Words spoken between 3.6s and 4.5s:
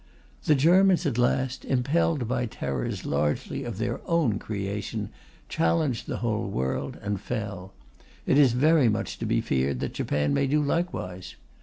of their own